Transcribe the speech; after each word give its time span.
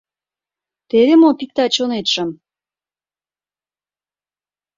«Теве 0.89 1.13
мо 1.21 1.29
пикта 1.39 1.65
чонетшым? 1.75 2.29